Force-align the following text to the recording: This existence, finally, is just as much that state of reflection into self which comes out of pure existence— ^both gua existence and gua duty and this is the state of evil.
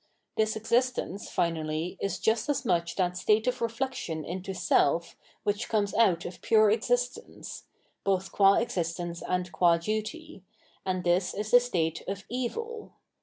This 0.35 0.55
existence, 0.55 1.29
finally, 1.29 1.95
is 2.01 2.17
just 2.17 2.49
as 2.49 2.65
much 2.65 2.95
that 2.95 3.15
state 3.17 3.45
of 3.45 3.61
reflection 3.61 4.25
into 4.25 4.51
self 4.51 5.15
which 5.43 5.69
comes 5.69 5.93
out 5.93 6.25
of 6.25 6.41
pure 6.41 6.71
existence— 6.71 7.65
^both 8.03 8.31
gua 8.31 8.59
existence 8.59 9.21
and 9.21 9.51
gua 9.51 9.77
duty 9.77 10.41
and 10.87 11.03
this 11.03 11.35
is 11.35 11.51
the 11.51 11.59
state 11.59 12.01
of 12.07 12.25
evil. 12.29 12.93